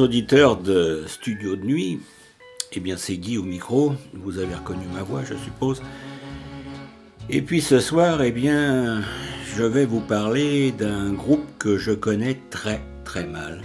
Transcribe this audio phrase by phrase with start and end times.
[0.00, 2.00] Auditeurs de Studio de Nuit,
[2.72, 5.80] eh bien c'est Guy au micro, vous avez reconnu ma voix je suppose.
[7.30, 9.02] Et puis ce soir, eh bien,
[9.56, 13.62] je vais vous parler d'un groupe que je connais très très mal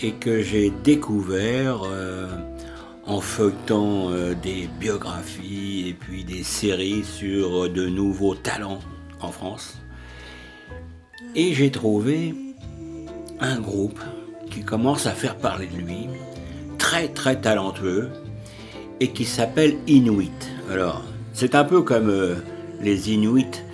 [0.00, 2.26] et que j'ai découvert euh,
[3.06, 8.80] en feuilletant euh, des biographies et puis des séries sur de nouveaux talents
[9.20, 9.78] en France.
[11.34, 12.34] Et j'ai trouvé
[13.40, 14.00] un groupe
[14.54, 16.08] qui commence à faire parler de lui,
[16.78, 18.10] très très talentueux,
[19.00, 20.30] et qui s'appelle Inuit.
[20.70, 22.36] Alors, c'est un peu comme euh,
[22.80, 23.64] les Inuits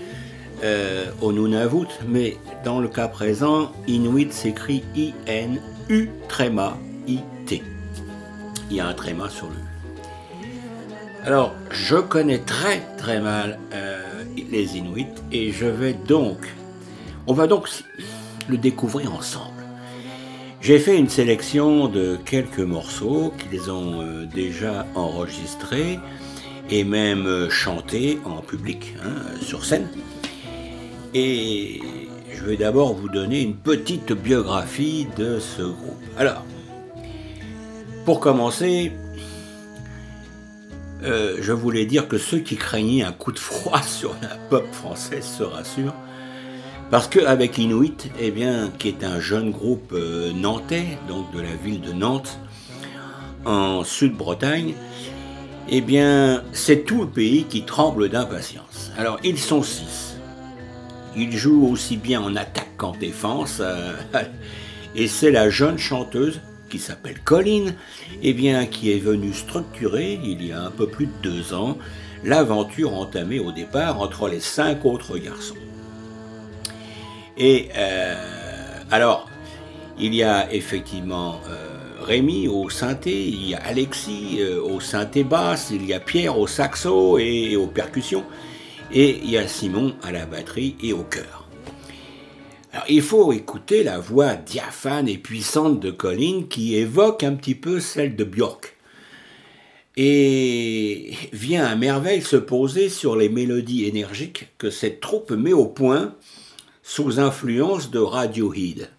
[0.64, 7.62] euh, au Nunavut, mais dans le cas présent, Inuit s'écrit I-N-U tréma I-T.
[8.70, 9.54] Il y a un tréma sur le
[11.22, 16.38] alors, je connais très très mal euh, les Inuits et je vais donc,
[17.26, 17.68] on va donc
[18.48, 19.59] le découvrir ensemble.
[20.60, 25.98] J'ai fait une sélection de quelques morceaux qu'ils ont euh, déjà enregistrés
[26.68, 29.88] et même euh, chantés en public, hein, sur scène.
[31.14, 31.80] Et
[32.34, 36.02] je vais d'abord vous donner une petite biographie de ce groupe.
[36.18, 36.44] Alors,
[38.04, 38.92] pour commencer,
[41.02, 44.66] euh, je voulais dire que ceux qui craignaient un coup de froid sur la pop
[44.72, 45.96] française se rassurent.
[46.90, 51.54] Parce qu'avec Inuit, eh bien, qui est un jeune groupe euh, nantais, donc de la
[51.54, 52.40] ville de Nantes,
[53.44, 54.74] en Sud-Bretagne,
[55.68, 58.90] eh bien, c'est tout le pays qui tremble d'impatience.
[58.98, 60.16] Alors, ils sont six.
[61.16, 63.58] Ils jouent aussi bien en attaque qu'en défense.
[63.60, 63.92] Euh,
[64.96, 67.74] et c'est la jeune chanteuse qui s'appelle Colline,
[68.22, 71.78] eh bien, qui est venue structurer, il y a un peu plus de deux ans,
[72.24, 75.54] l'aventure entamée au départ entre les cinq autres garçons.
[77.42, 78.14] Et euh,
[78.90, 79.26] alors,
[79.98, 85.24] il y a effectivement euh, Rémi au synthé, il y a Alexis euh, au synthé
[85.24, 88.24] basse, il y a Pierre au saxo et, aux percussions,
[88.92, 91.48] et il y a Simon à la batterie et au chœur.
[92.74, 97.54] Alors, il faut écouter la voix diaphane et puissante de Colin qui évoque un petit
[97.54, 98.76] peu celle de Björk
[99.96, 105.66] et vient à merveille se poser sur les mélodies énergiques que cette troupe met au
[105.66, 106.14] point
[106.90, 108.90] sous influence de Radiohead,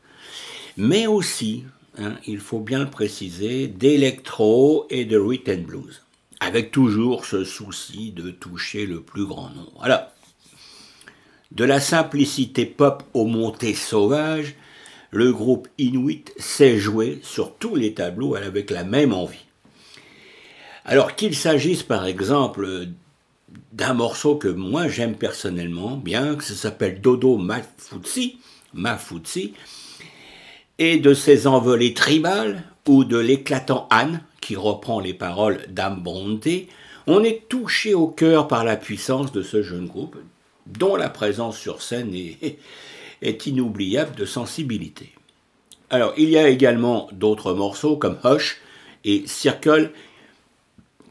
[0.77, 1.65] mais aussi,
[1.97, 6.01] hein, il faut bien le préciser, d'électro et de rhythm blues,
[6.39, 9.83] avec toujours ce souci de toucher le plus grand nombre.
[9.83, 10.03] Alors,
[11.51, 14.55] de la simplicité pop aux montées sauvages,
[15.09, 19.47] le groupe Inuit sait jouer sur tous les tableaux avec la même envie.
[20.85, 22.87] Alors qu'il s'agisse par exemple
[23.73, 28.39] d'un morceau que moi j'aime personnellement bien, que ça s'appelle Dodo Mafutsi,
[28.73, 29.53] Mafutsi,
[30.77, 36.03] et de ses envolées tribales ou de l'éclatant Anne, qui reprend les paroles d'Am
[37.07, 40.17] on est touché au cœur par la puissance de ce jeune groupe,
[40.67, 42.57] dont la présence sur scène est,
[43.21, 45.11] est inoubliable de sensibilité.
[45.89, 48.57] Alors, il y a également d'autres morceaux comme Hush
[49.03, 49.91] et Circle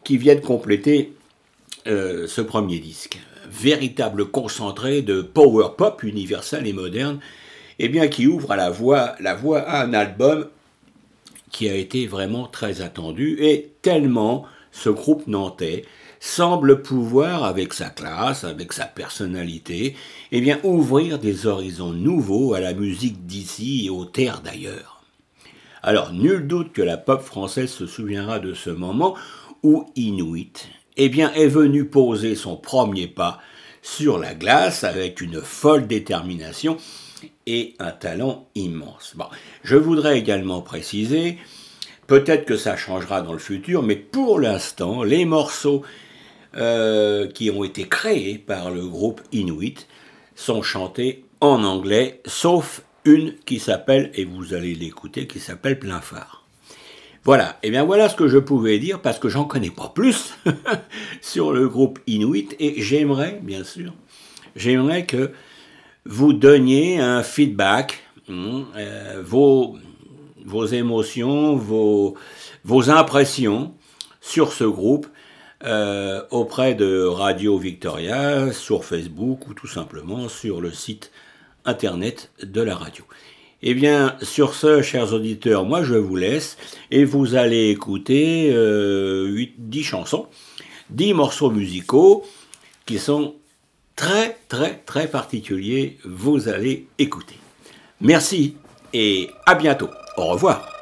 [0.04, 1.12] qui viennent compléter
[1.86, 3.18] euh, ce premier disque,
[3.50, 7.20] véritable concentré de power pop universel et moderne,
[7.78, 10.48] et eh bien qui ouvre la voix, la voix à un album
[11.50, 15.84] qui a été vraiment très attendu et tellement ce groupe nantais
[16.20, 19.96] semble pouvoir, avec sa classe, avec sa personnalité,
[20.32, 25.02] eh bien, ouvrir des horizons nouveaux à la musique d'ici et aux terres d'ailleurs.
[25.82, 29.16] Alors, nul doute que la pop française se souviendra de ce moment
[29.62, 30.68] où Inuit
[31.04, 33.40] eh est venu poser son premier pas
[33.82, 36.76] sur la glace avec une folle détermination
[37.46, 39.14] et un talent immense.
[39.64, 41.38] Je voudrais également préciser,
[42.06, 45.82] peut-être que ça changera dans le futur, mais pour l'instant, les morceaux
[46.56, 49.86] euh, qui ont été créés par le groupe Inuit
[50.34, 56.00] sont chantés en anglais, sauf une qui s'appelle, et vous allez l'écouter, qui s'appelle Plein.
[57.22, 59.92] Voilà, et eh bien voilà ce que je pouvais dire parce que j'en connais pas
[59.94, 60.34] plus
[61.20, 63.92] sur le groupe Inuit et j'aimerais, bien sûr,
[64.56, 65.30] j'aimerais que
[66.06, 69.76] vous donniez un feedback, hein, euh, vos,
[70.72, 72.16] émotions, vos,
[72.64, 73.74] vos impressions
[74.22, 75.06] sur ce groupe
[75.64, 81.12] euh, auprès de Radio Victoria, sur Facebook ou tout simplement sur le site
[81.66, 83.04] internet de la radio.
[83.62, 86.56] Eh bien, sur ce, chers auditeurs, moi je vous laisse
[86.90, 90.26] et vous allez écouter euh, 10 chansons,
[90.88, 92.24] 10 morceaux musicaux
[92.86, 93.34] qui sont
[93.96, 95.98] très très très particuliers.
[96.04, 97.36] Vous allez écouter.
[98.00, 98.56] Merci
[98.94, 99.90] et à bientôt.
[100.16, 100.79] Au revoir.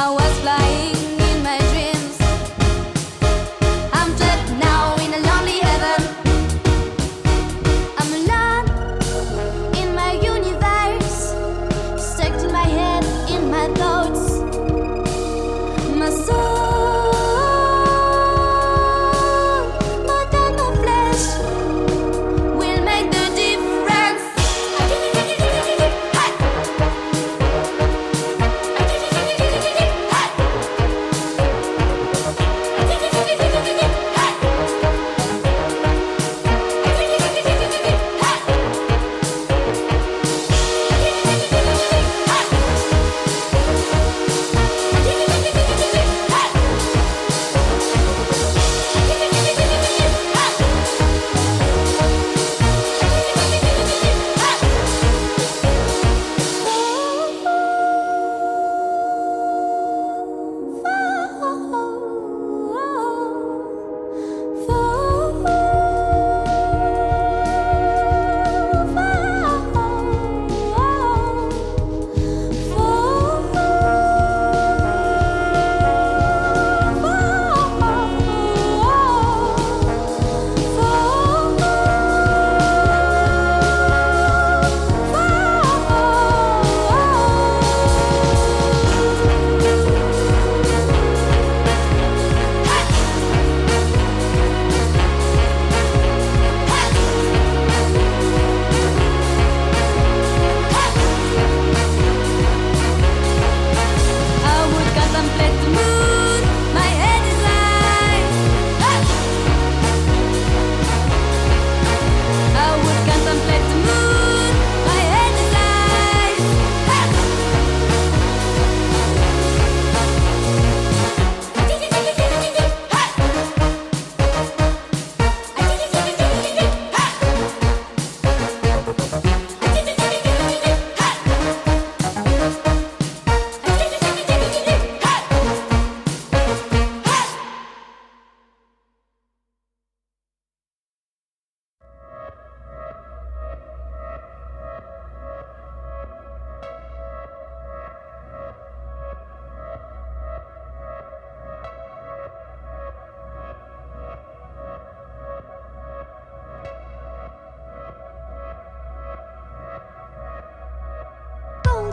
[0.00, 0.27] I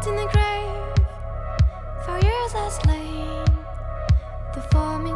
[0.07, 1.07] in the grave.
[2.05, 3.45] For years I slain
[4.53, 5.07] the form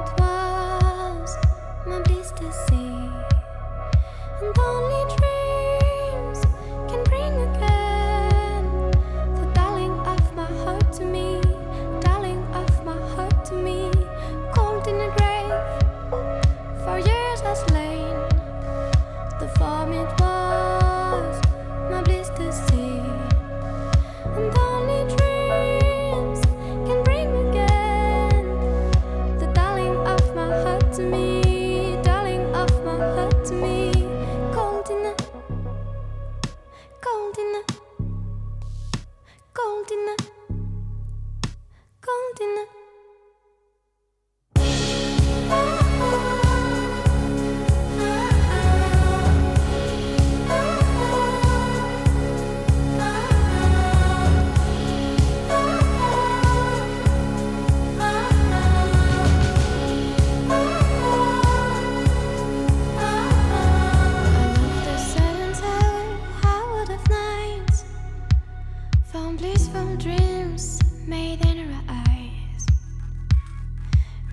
[70.00, 72.66] dreams made in her eyes,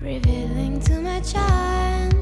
[0.01, 2.16] revealing to my child.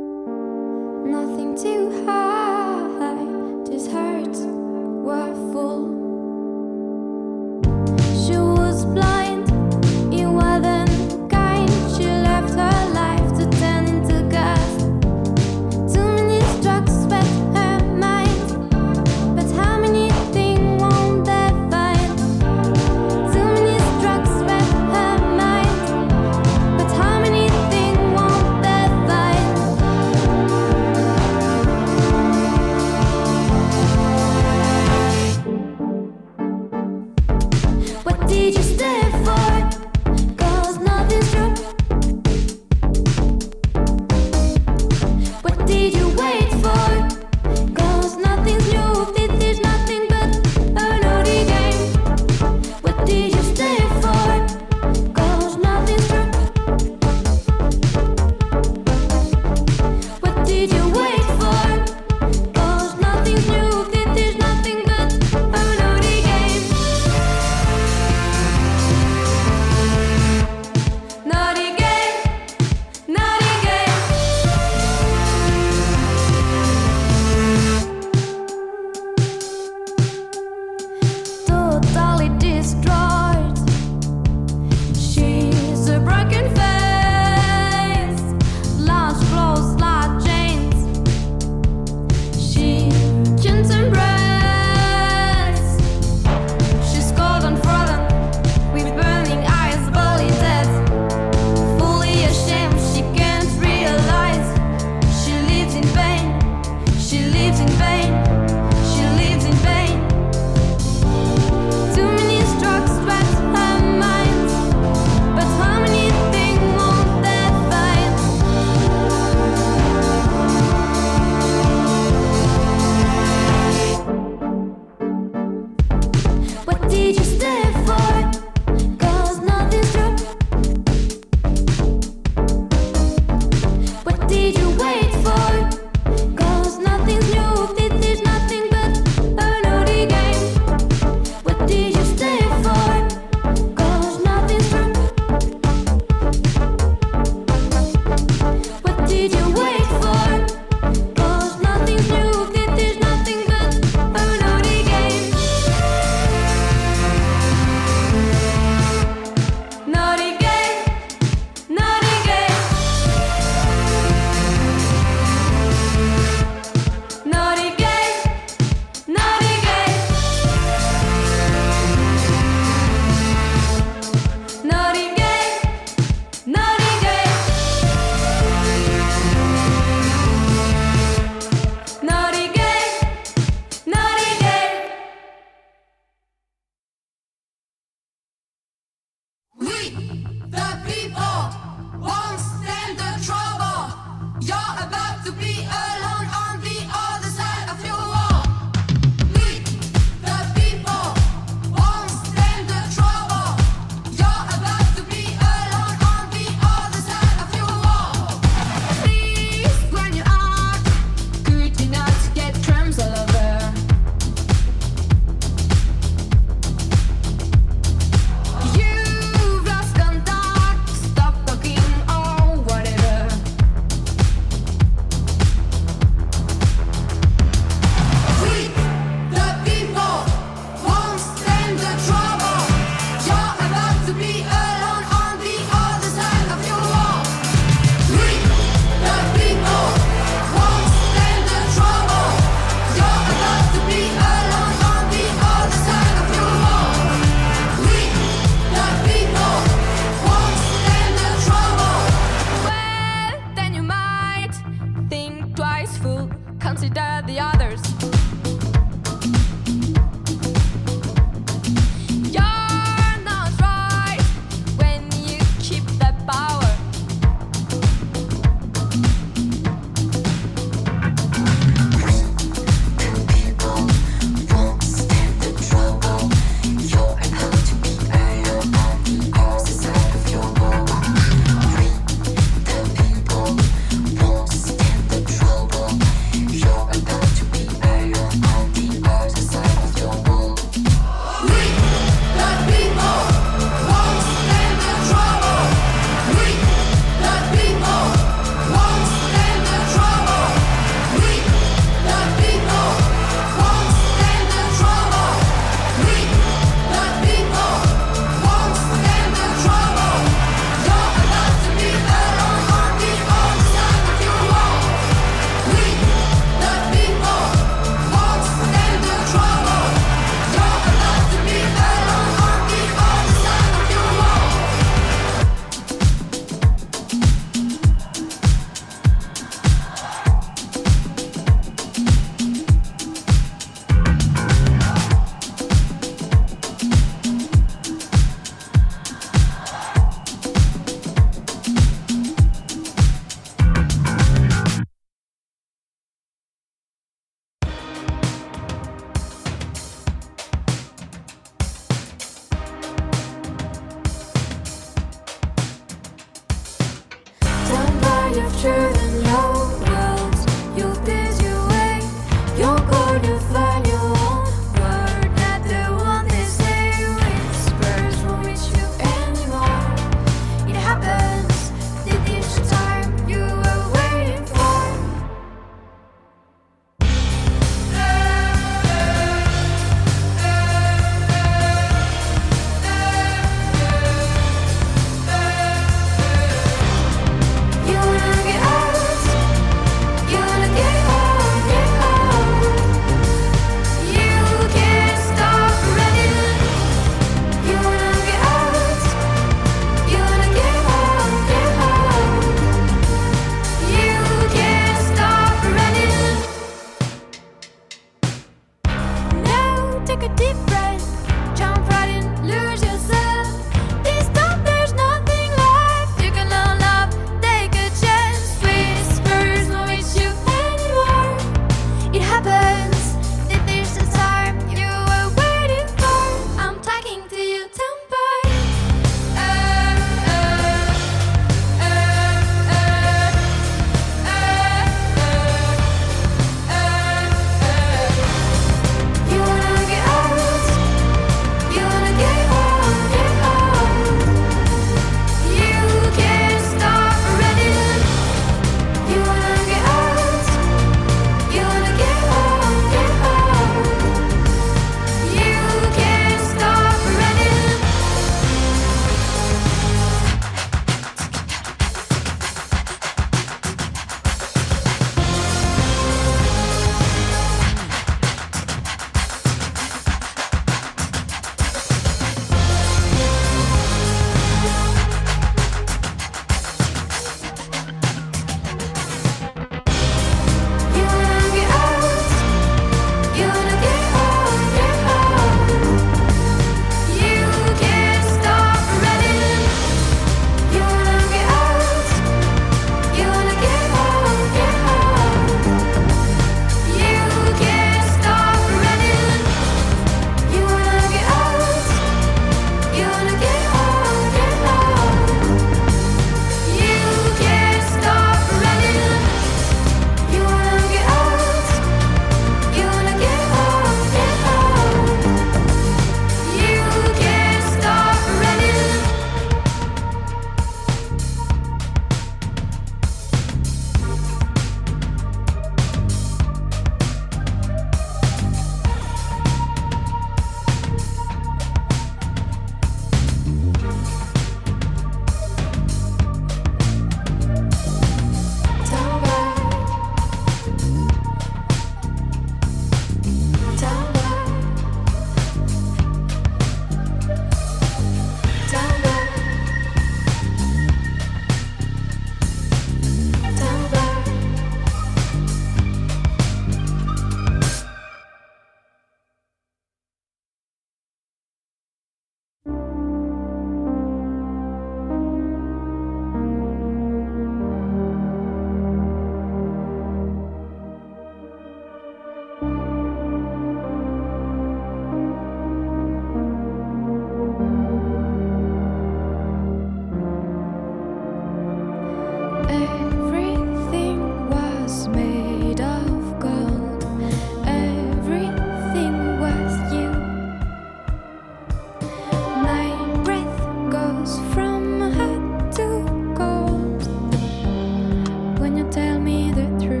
[598.91, 600.00] Tell me the truth.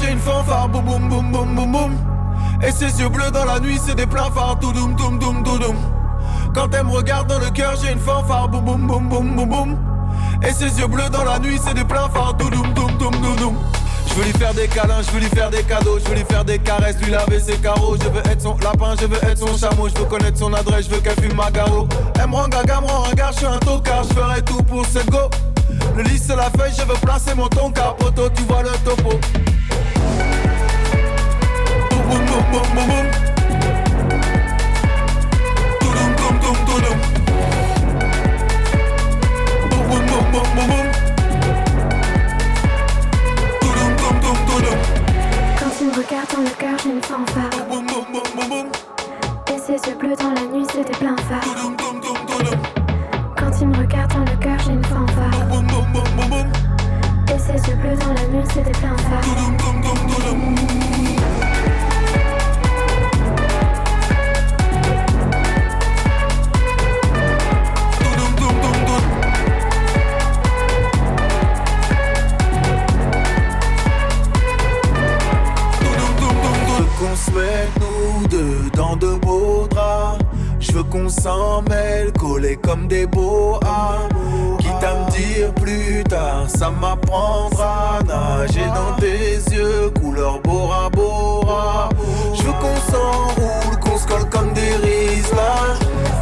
[0.00, 1.92] J'ai une fanfare, boum boum boum boum boum boum.
[2.64, 5.42] Et ses yeux bleus dans la nuit, c'est des pleins phares, tout doum doum doum
[5.42, 5.76] doum
[6.54, 9.48] Quand elle me regarde dans le cœur, j'ai une fanfare, boum boum boum boum boum
[9.48, 9.78] boum.
[10.46, 13.36] Et ses yeux bleus dans la nuit, c'est des pleins phares, tout doum doum doum
[13.36, 13.56] doum
[14.08, 16.24] Je veux lui faire des câlins, je veux lui faire des cadeaux, je veux lui
[16.24, 17.96] faire des caresses, lui laver ses carreaux.
[18.00, 20.86] Je veux être son lapin, je veux être son chameau, je veux connaître son adresse,
[20.86, 21.88] je veux qu'elle fume ma garo.
[22.20, 25.28] Elle me rend gaga, me je suis un tocard, je ferai tout pour cette go.
[25.94, 29.10] Le la feuille, je veux placer mon ton capoto, tu vois le topo.
[45.58, 47.62] Quand tu me regardes dans le cœur, je me sens phare.
[49.98, 52.81] Bleus dans la nuit, c'était plein phare
[53.62, 55.30] tu me regardes dans le cœur, j'ai une fanfare.
[57.28, 58.96] Et ses yeux bleus dans la nuit, c'est des pleins
[76.98, 79.68] qu'on se met nous deux dans de beaux
[80.72, 83.60] je veux qu'on s'en mêle, collés comme des boas.
[84.58, 90.88] Quitte à me dire plus tard, ça m'apprendra à nager dans tes yeux, couleur Bora
[90.88, 91.90] Bora.
[92.32, 95.30] Je veux qu'on s'enroule, qu'on se colle comme des rises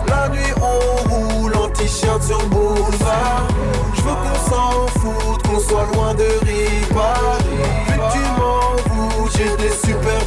[0.08, 3.46] La nuit on roule en t-shirt sur boulevard.
[3.94, 7.14] Je veux qu'on s'en foute, qu'on soit loin de Ripa.
[7.86, 8.70] Plus tu m'en
[9.32, 10.20] j'ai des super